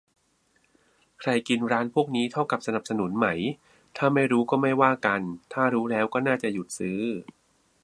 [1.19, 3.27] ใครกินร้านพวกนี้เท่ากับสนับสนุนไหม
[3.97, 5.21] ถ้าไม่รู้ก็ไม่ว่ากัน
[5.53, 6.99] ถ้ารู้แล้วก็น่าจะหยุดซื้อ